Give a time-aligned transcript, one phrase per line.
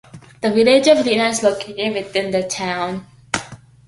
[0.41, 3.05] The Village of Lena is located within the town.